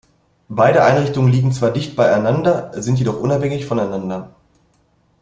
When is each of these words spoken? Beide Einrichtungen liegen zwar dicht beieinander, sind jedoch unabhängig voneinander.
Beide 0.49 0.83
Einrichtungen 0.83 1.31
liegen 1.31 1.51
zwar 1.51 1.69
dicht 1.69 1.95
beieinander, 1.95 2.71
sind 2.75 2.97
jedoch 2.97 3.19
unabhängig 3.19 3.67
voneinander. 3.67 4.31